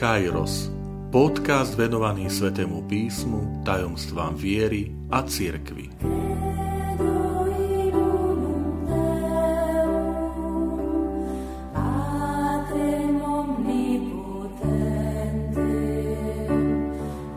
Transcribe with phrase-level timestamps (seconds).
[0.00, 0.72] Kairos,
[1.12, 5.92] podcast venovaný Svetému písmu, tajomstvám viery a cirkvi.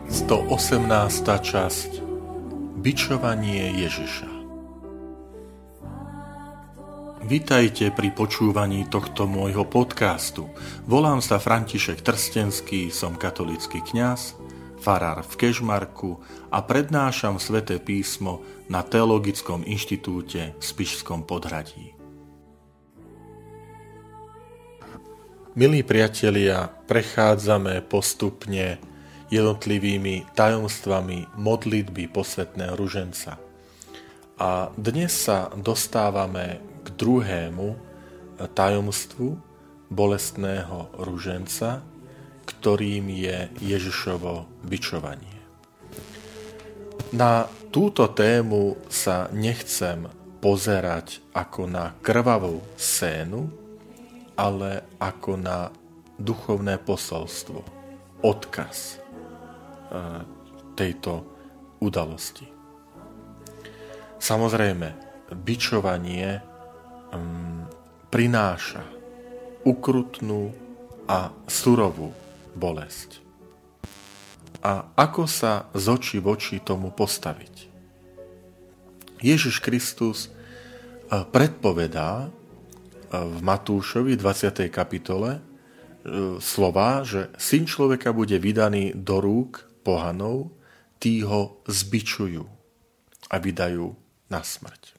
[0.08, 2.00] Sto osemnásta časť.
[2.80, 4.33] Bičovanie Ježiša
[7.24, 10.44] Vitajte pri počúvaní tohto môjho podcastu.
[10.84, 14.36] Volám sa František Trstenský, som katolický kňaz,
[14.76, 16.20] farár v Kežmarku
[16.52, 21.96] a prednášam sväté písmo na Teologickom inštitúte v Spišskom podhradí.
[25.56, 28.76] Milí priatelia, prechádzame postupne
[29.32, 33.40] jednotlivými tajomstvami modlitby posvetného ruženca.
[34.36, 37.74] A dnes sa dostávame k druhému
[38.52, 39.40] tajomstvu
[39.88, 41.80] bolestného ruženca,
[42.44, 45.40] ktorým je Ježišovo bičovanie.
[47.14, 50.10] Na túto tému sa nechcem
[50.44, 53.48] pozerať ako na krvavú scénu,
[54.36, 55.72] ale ako na
[56.18, 57.64] duchovné posolstvo,
[58.20, 59.96] odkaz e,
[60.74, 61.22] tejto
[61.80, 62.50] udalosti.
[64.18, 64.88] Samozrejme,
[65.32, 66.53] bičovanie
[67.14, 67.66] um,
[68.10, 68.82] prináša
[69.64, 70.52] ukrutnú
[71.08, 72.12] a surovú
[72.54, 73.20] bolesť.
[74.64, 77.68] A ako sa z očí v oči tomu postaviť?
[79.20, 82.30] Ježiš Kristus eh, predpovedá eh,
[83.12, 84.68] v Matúšovi 20.
[84.72, 85.42] kapitole eh,
[86.40, 90.52] slova, že syn človeka bude vydaný do rúk pohanov,
[90.96, 92.44] tí ho zbičujú
[93.28, 93.92] a vydajú
[94.32, 94.93] na smrť.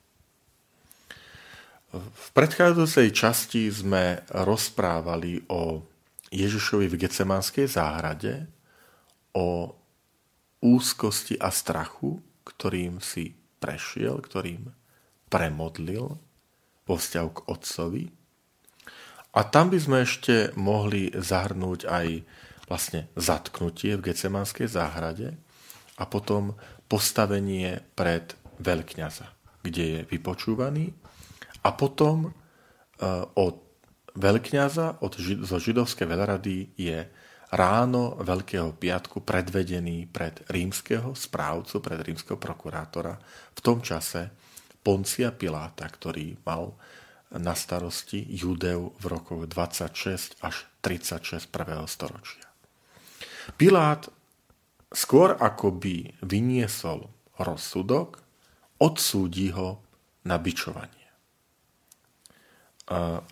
[1.95, 5.79] V predchádzajúcej časti sme rozprávali o
[6.27, 8.51] Ježišovi v Gecemánskej záhrade,
[9.31, 9.71] o
[10.59, 13.31] úzkosti a strachu, ktorým si
[13.63, 14.67] prešiel, ktorým
[15.31, 16.19] premodlil
[16.83, 18.05] vo vzťahu k Otcovi.
[19.35, 22.07] A tam by sme ešte mohli zahrnúť aj
[22.67, 25.31] vlastne zatknutie v Gecemánskej záhrade
[25.95, 26.59] a potom
[26.91, 29.27] postavenie pred veľkňaza,
[29.63, 31.04] kde je vypočúvaný
[31.65, 32.31] a potom e,
[33.33, 33.55] od
[34.13, 37.09] veľkňaza, od, zo židovskej veľrady je
[37.49, 43.17] ráno Veľkého piatku predvedený pred rímskeho správcu, pred rímskeho prokurátora,
[43.53, 44.29] v tom čase
[44.85, 46.77] Poncia Piláta, ktorý mal
[47.35, 50.55] na starosti Judeu v rokoch 26 až
[50.85, 52.45] 36 prvého storočia.
[53.57, 54.07] Pilát
[54.93, 57.09] skôr ako by vyniesol
[57.41, 58.21] rozsudok,
[58.77, 59.81] odsúdi ho
[60.23, 61.04] na bičovanie.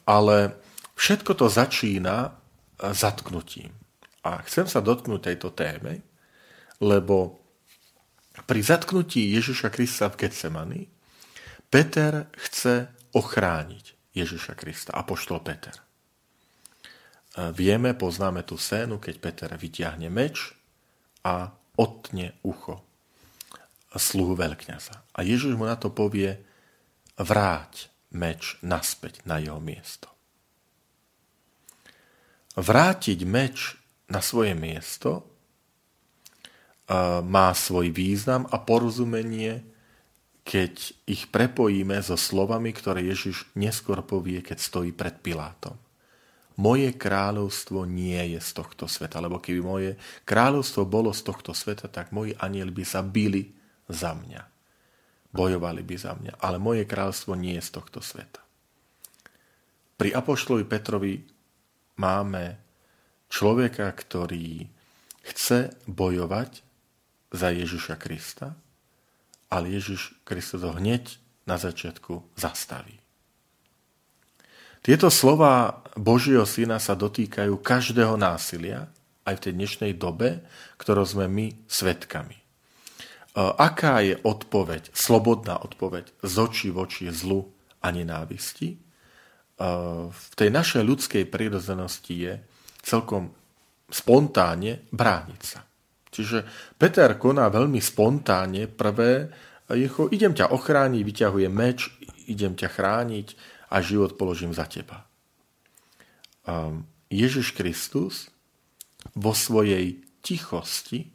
[0.07, 0.37] Ale
[0.97, 2.33] všetko to začína
[2.79, 3.69] zatknutím.
[4.23, 6.01] A chcem sa dotknúť tejto téme,
[6.79, 7.37] lebo
[8.49, 10.83] pri zatknutí Ježiša Krista v Getsemani
[11.69, 15.73] Peter chce ochrániť Ježiša Krista, apoštol Peter.
[17.53, 20.53] Vieme, poznáme tú scénu, keď Peter vyťahne meč
[21.25, 22.81] a otne ucho
[23.93, 25.13] sluhu veľkňaza.
[25.13, 26.41] A Ježiš mu na to povie,
[27.17, 30.07] vráť meč naspäť na jeho miesto.
[32.53, 33.75] Vrátiť meč
[34.05, 35.25] na svoje miesto
[37.25, 39.65] má svoj význam a porozumenie,
[40.45, 45.73] keď ich prepojíme so slovami, ktoré Ježiš neskôr povie, keď stojí pred Pilátom.
[46.53, 49.91] Moje kráľovstvo nie je z tohto sveta, lebo keby moje
[50.21, 53.49] kráľovstvo bolo z tohto sveta, tak moji anieli by sa bili
[53.89, 54.52] za mňa
[55.33, 58.39] bojovali by za mňa, ale moje kráľstvo nie je z tohto sveta.
[59.97, 61.25] Pri Apoštlovi Petrovi
[61.97, 62.61] máme
[63.33, 64.69] človeka, ktorý
[65.25, 66.61] chce bojovať
[67.33, 68.53] za Ježiša Krista,
[69.49, 71.17] ale Ježiš Kristus ho hneď
[71.49, 73.01] na začiatku zastaví.
[74.83, 78.91] Tieto slova Božieho syna sa dotýkajú každého násilia,
[79.23, 80.43] aj v tej dnešnej dobe,
[80.75, 82.42] ktorou sme my svetkami.
[83.33, 87.49] E, aká je odpoveď, slobodná odpoveď z očí v oči zlu
[87.81, 88.69] a nenávisti?
[88.69, 88.77] E,
[90.13, 92.33] v tej našej ľudskej prírodzenosti je
[92.85, 93.33] celkom
[93.89, 95.65] spontánne brániť sa.
[96.13, 96.45] Čiže
[96.77, 99.33] Peter koná veľmi spontánne prvé,
[99.73, 101.89] jeho, idem ťa ochrániť, vyťahujem meč,
[102.29, 103.27] idem ťa chrániť
[103.73, 105.01] a život položím za teba.
[105.01, 105.05] E,
[107.09, 108.29] Ježiš Kristus
[109.17, 111.12] vo svojej tichosti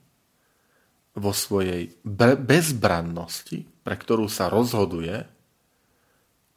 [1.18, 1.92] vo svojej
[2.38, 5.26] bezbrannosti, pre ktorú sa rozhoduje,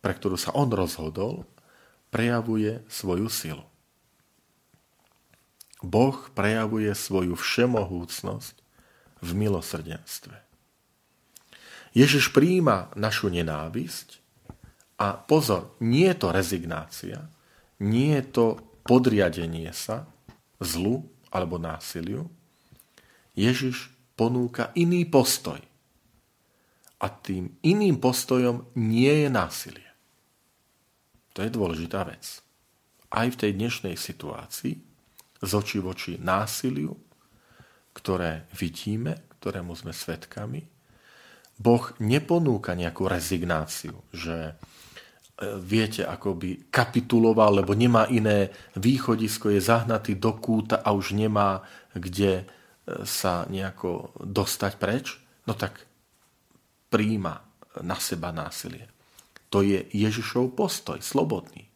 [0.02, 1.46] pre ktorú sa on rozhodol,
[2.14, 3.66] prejavuje svoju silu.
[5.82, 8.56] Boh prejavuje svoju všemohúcnosť
[9.22, 10.38] v milosrdenstve.
[11.92, 14.22] Ježiš prijíma našu nenávisť
[15.02, 17.20] a pozor, nie je to rezignácia,
[17.82, 18.46] nie je to
[18.86, 20.06] podriadenie sa
[20.62, 22.30] zlu alebo násiliu.
[23.34, 23.90] Ježiš
[24.22, 25.58] ponúka iný postoj.
[27.02, 29.90] A tým iným postojom nie je násilie.
[31.34, 32.46] To je dôležitá vec.
[33.10, 34.78] Aj v tej dnešnej situácii,
[35.42, 36.94] z očí voči násiliu,
[37.98, 40.70] ktoré vidíme, ktorému sme svetkami,
[41.58, 44.54] Boh neponúka nejakú rezignáciu, že e,
[45.58, 51.66] viete, ako by kapituloval, lebo nemá iné východisko, je zahnatý do kúta a už nemá
[51.98, 55.86] kde sa nejako dostať preč, no tak
[56.92, 57.46] príjma
[57.86, 58.90] na seba násilie.
[59.52, 61.68] To je Ježišov postoj, slobodný.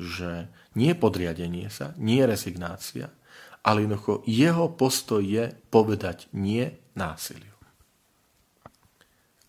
[0.00, 3.12] Že nie podriadenie sa, nie rezignácia,
[3.60, 7.52] ale jednoducho jeho postoj je povedať nie násiliu.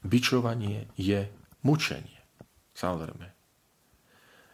[0.02, 1.30] Bičovanie je
[1.64, 2.20] mučenie.
[2.74, 3.41] Samozrejme.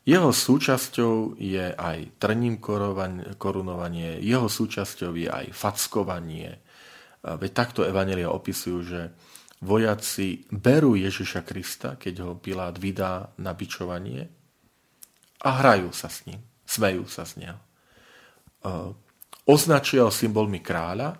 [0.07, 2.63] Jeho súčasťou je aj trním
[3.35, 6.63] korunovanie, jeho súčasťou je aj fackovanie.
[7.19, 9.11] Veď takto Evanelia opisujú, že
[9.67, 14.31] vojaci berú Ježiša Krista, keď ho Pilát vydá na bičovanie
[15.43, 17.59] a hrajú sa s ním, smejú sa z neho.
[19.43, 21.19] Označia ho symbolmi kráľa,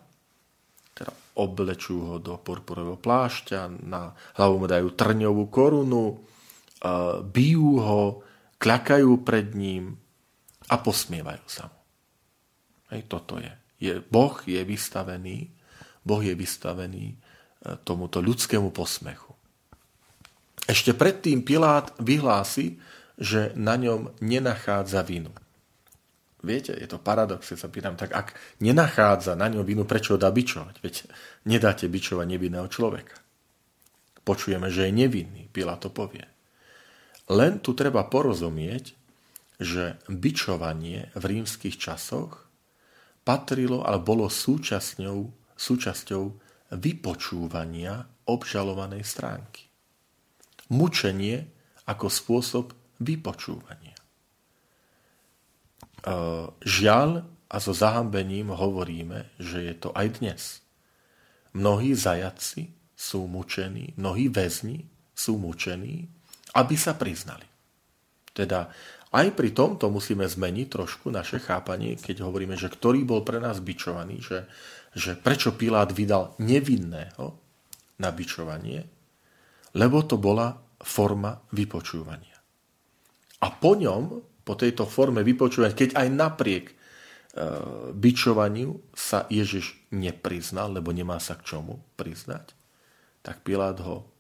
[0.96, 1.12] teda
[1.44, 6.24] oblečú ho do purpurového plášťa, na hlavu mu dajú trňovú korunu,
[7.36, 8.24] bijú ho,
[8.58, 9.98] klakajú pred ním
[10.68, 11.80] a posmievajú sa mu.
[12.92, 13.52] Hej, toto je.
[13.80, 13.94] je.
[14.00, 15.52] Boh je vystavený,
[16.04, 17.16] Boh je vystavený e,
[17.84, 19.36] tomuto ľudskému posmechu.
[20.68, 22.80] Ešte predtým Pilát vyhlási,
[23.16, 25.32] že na ňom nenachádza vinu.
[26.44, 30.22] Viete, je to paradox, keď sa pýtam, tak ak nenachádza na ňom vinu, prečo ho
[30.22, 30.76] dá bičovať?
[30.86, 30.96] Veď
[31.50, 33.18] nedáte bičovať nevinného človeka.
[34.22, 36.24] Počujeme, že je nevinný, Pilát to povie.
[37.28, 38.96] Len tu treba porozumieť,
[39.60, 42.48] že bičovanie v rímskych časoch
[43.28, 45.18] patrilo, ale bolo súčasťou,
[45.58, 46.24] súčasťou
[46.72, 49.68] vypočúvania obžalovanej stránky.
[50.72, 51.48] Mučenie
[51.88, 52.66] ako spôsob
[53.00, 53.96] vypočúvania.
[53.96, 54.04] E,
[56.64, 60.42] žiaľ a so zahambením hovoríme, že je to aj dnes.
[61.56, 66.12] Mnohí zajaci sú mučení, mnohí väzni sú mučení
[66.58, 67.46] aby sa priznali.
[68.34, 68.74] Teda
[69.14, 73.64] aj pri tomto musíme zmeniť trošku naše chápanie, keď hovoríme, že ktorý bol pre nás
[73.64, 74.50] bičovaný, že,
[74.98, 77.38] že prečo Pilát vydal nevinného
[78.04, 78.84] na bičovanie,
[79.78, 82.36] lebo to bola forma vypočúvania.
[83.42, 86.74] A po ňom, po tejto forme vypočúvania, keď aj napriek e,
[87.94, 92.54] bičovaniu sa Ježiš nepriznal, lebo nemá sa k čomu priznať,
[93.22, 94.17] tak Pilát ho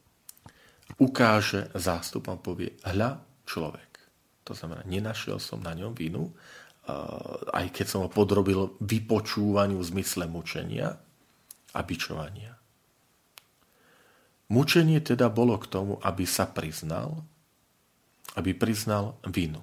[0.95, 3.91] ukáže zástupom, povie, hľa človek.
[4.47, 6.31] To znamená, nenašiel som na ňom vinu,
[7.51, 10.95] aj keď som ho podrobil vypočúvaniu v zmysle mučenia
[11.75, 12.55] a bičovania.
[14.47, 17.19] Mučenie teda bolo k tomu, aby sa priznal,
[18.39, 19.59] aby priznal vinu.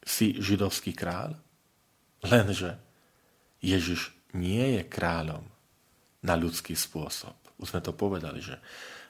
[0.00, 1.36] Si židovský kráľ,
[2.24, 2.80] lenže
[3.60, 5.44] Ježiš nie je kráľom
[6.24, 7.36] na ľudský spôsob.
[7.60, 9.01] Už sme to povedali, že Eh,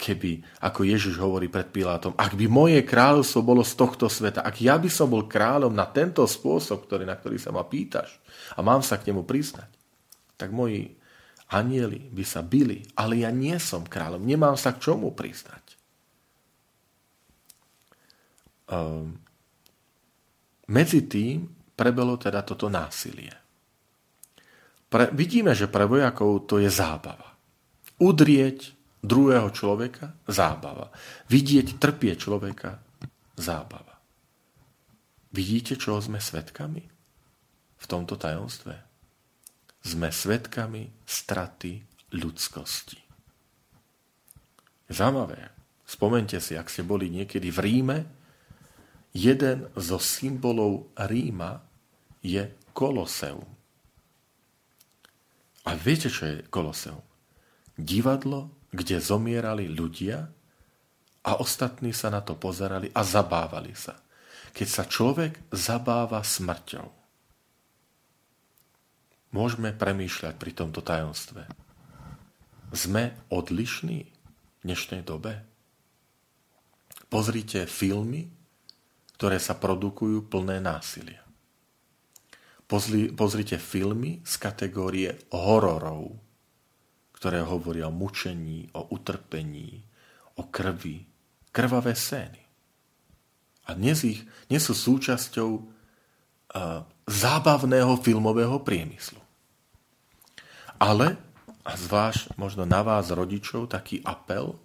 [0.00, 4.56] keby, ako Ježiš hovorí pred Pilátom, ak by moje kráľovstvo bolo z tohto sveta, ak
[4.64, 8.16] ja by som bol kráľom na tento spôsob, ktorý, na ktorý sa ma pýtaš
[8.56, 9.68] a mám sa k nemu priznať,
[10.40, 10.88] tak moji
[11.52, 15.64] anieli by sa bili, ale ja nie som kráľom, nemám sa k čomu priznať.
[18.66, 19.20] Um,
[20.66, 23.30] medzi tým prebelo teda toto násilie.
[24.90, 27.36] Pre, vidíme, že pre vojakov to je zábava.
[28.00, 30.92] Udrieť, druhého človeka zábava.
[31.28, 32.80] Vidieť trpie človeka
[33.36, 33.96] zábava.
[35.36, 36.82] Vidíte, čo sme svetkami
[37.76, 38.74] v tomto tajomstve?
[39.84, 41.84] Sme svetkami straty
[42.16, 42.98] ľudskosti.
[44.88, 45.52] Zaujímavé.
[45.86, 47.98] Spomente si, ak ste boli niekedy v Ríme,
[49.14, 51.62] jeden zo symbolov Ríma
[52.26, 53.46] je Koloseum.
[55.66, 57.02] A viete, čo je Koloseum?
[57.78, 60.28] Divadlo kde zomierali ľudia
[61.24, 63.96] a ostatní sa na to pozerali a zabávali sa.
[64.52, 66.88] Keď sa človek zabáva smrťou.
[69.32, 71.48] Môžeme premýšľať pri tomto tajomstve.
[72.72, 75.40] Sme odlišní v dnešnej dobe?
[77.12, 78.32] Pozrite filmy,
[79.16, 81.20] ktoré sa produkujú plné násilia.
[83.14, 86.18] Pozrite filmy z kategórie hororov,
[87.16, 89.80] ktoré hovoria o mučení, o utrpení,
[90.36, 91.00] o krvi,
[91.48, 92.42] krvavé scény.
[93.66, 99.18] A dnes, ich, dnes sú súčasťou uh, zábavného filmového priemyslu.
[100.76, 101.16] Ale,
[101.64, 104.60] a zvlášť možno na vás rodičov, taký apel,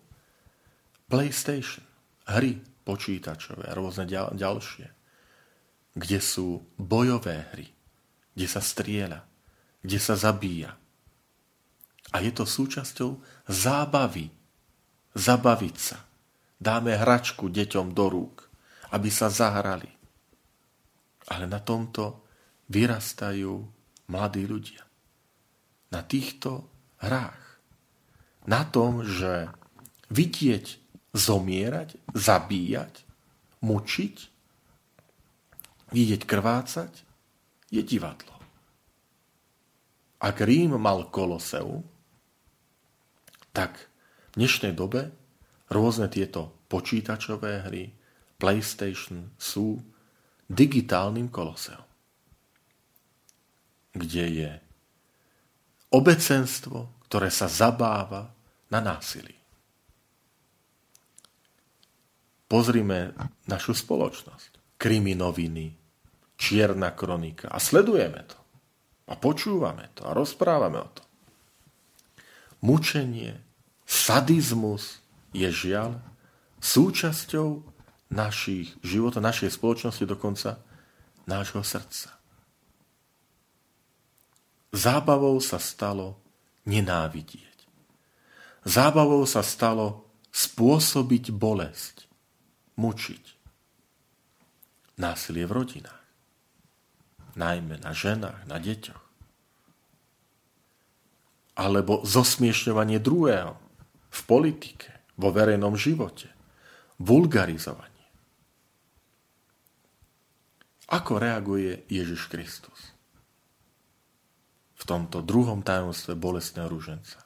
[1.07, 1.87] PlayStation,
[2.27, 4.87] hry počítačové a rôzne ďal, ďalšie,
[5.95, 7.67] kde sú bojové hry,
[8.35, 9.23] kde sa strieľa,
[9.83, 10.80] kde sa zabíja.
[12.11, 14.27] A je to súčasťou zábavy,
[15.15, 16.03] zabaviť sa.
[16.61, 18.51] Dáme hračku deťom do rúk,
[18.91, 19.89] aby sa zahrali.
[21.31, 22.27] Ale na tomto
[22.67, 23.63] vyrastajú
[24.11, 24.83] mladí ľudia.
[25.91, 26.67] Na týchto
[26.99, 27.59] hrách.
[28.47, 29.47] Na tom, že
[30.11, 30.65] vidieť
[31.15, 32.93] zomierať, zabíjať,
[33.63, 34.15] mučiť,
[35.91, 36.91] vidieť krvácať,
[37.71, 38.35] je divadlo.
[40.21, 41.90] Ak Rím mal Koloseum,
[43.51, 43.91] tak
[44.31, 45.11] v dnešnej dobe
[45.71, 47.91] rôzne tieto počítačové hry,
[48.39, 49.77] PlayStation sú
[50.47, 51.85] digitálnym koloseom,
[53.95, 54.51] kde je
[55.91, 58.31] obecenstvo, ktoré sa zabáva
[58.71, 59.35] na násilí.
[62.47, 63.15] Pozrime
[63.47, 64.75] našu spoločnosť.
[64.75, 65.71] Kriminoviny,
[66.35, 67.47] čierna kronika.
[67.47, 68.39] A sledujeme to.
[69.07, 70.03] A počúvame to.
[70.03, 71.07] A rozprávame o tom.
[72.61, 73.41] Mučenie,
[73.89, 75.01] sadizmus
[75.33, 75.97] je žiaľ
[76.61, 77.65] súčasťou
[78.13, 80.61] našich života, našej spoločnosti, dokonca
[81.25, 82.13] nášho srdca.
[84.71, 86.21] Zábavou sa stalo
[86.69, 87.65] nenávidieť.
[88.63, 92.05] Zábavou sa stalo spôsobiť bolesť,
[92.77, 93.25] mučiť.
[95.01, 96.03] Násilie v rodinách,
[97.33, 99.10] najmä na ženách, na deťoch.
[101.61, 103.53] Alebo zosmiešňovanie druhého
[104.09, 106.33] v politike, vo verejnom živote,
[106.97, 108.09] vulgarizovanie.
[110.89, 112.97] Ako reaguje Ježiš Kristus
[114.75, 117.21] v tomto druhom tajomstve bolestného rúženca?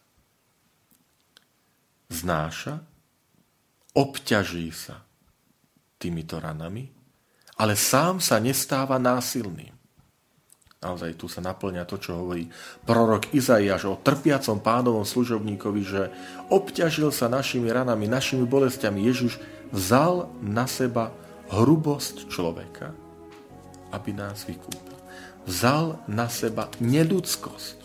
[2.11, 2.83] Znáša,
[3.95, 5.01] obťaží sa
[5.97, 6.91] týmito ranami,
[7.55, 9.73] ale sám sa nestáva násilným.
[10.85, 12.45] Naozaj tu sa naplňa to, čo hovorí
[12.85, 16.13] prorok Izaiáš o trpiacom pánovom služobníkovi, že
[16.53, 19.01] obťažil sa našimi ranami, našimi bolestiami.
[19.01, 19.41] Ježiš
[19.73, 21.09] vzal na seba
[21.49, 22.93] hrubosť človeka,
[23.97, 24.93] aby nás vykúpil.
[25.49, 27.77] Vzal na seba neludskosť,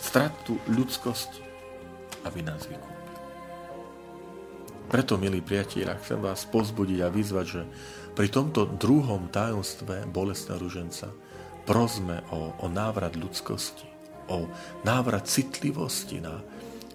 [0.00, 1.44] stratu ľudskosti,
[2.24, 2.92] aby nás vykúpil.
[4.88, 7.62] Preto, milí priatelia, chcem vás pozbudiť a vyzvať, že
[8.12, 11.12] pri tomto druhom tajomstve bolestného ruženca
[11.62, 13.86] prosme o, o návrat ľudskosti,
[14.30, 14.50] o
[14.82, 16.42] návrat citlivosti na,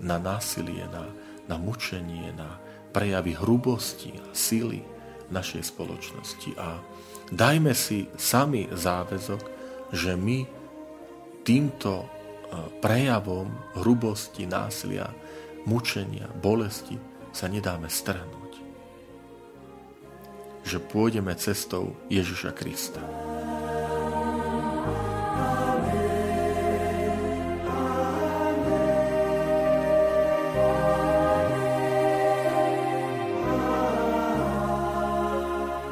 [0.03, 1.07] na násilie, na,
[1.47, 2.59] na mučenie, na
[2.91, 4.83] prejavy hrubosti a síly
[5.31, 6.55] našej spoločnosti.
[6.57, 6.79] A
[7.31, 9.41] dajme si sami záväzok,
[9.91, 10.47] že my
[11.43, 12.07] týmto e,
[12.83, 13.47] prejavom
[13.79, 15.11] hrubosti, násilia,
[15.67, 16.95] mučenia, bolesti
[17.31, 18.53] sa nedáme strhnúť.
[20.67, 23.03] Že pôjdeme cestou Ježiša Krista.